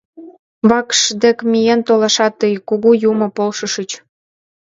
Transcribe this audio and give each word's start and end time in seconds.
Вакш 0.69 0.99
дек 1.23 1.37
миен 1.51 1.81
толашат 1.87 2.33
тый, 2.39 2.53
Кугу 2.67 2.91
Юмо, 3.09 3.27
полшышыч. 3.37 3.91